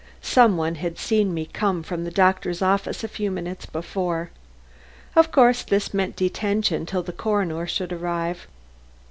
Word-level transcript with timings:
Some 0.23 0.57
one 0.57 0.73
had 0.81 0.97
seen 0.97 1.31
me 1.31 1.45
come 1.45 1.83
from 1.83 2.05
the 2.05 2.09
doctor's 2.09 2.63
office 2.63 3.03
a 3.03 3.07
few 3.07 3.29
minutes 3.29 3.67
before. 3.67 4.31
Of 5.15 5.31
course 5.31 5.61
this 5.61 5.93
meant 5.93 6.15
detention 6.15 6.87
till 6.87 7.03
the 7.03 7.11
coroner 7.13 7.67
should 7.67 7.93
arrive. 7.93 8.47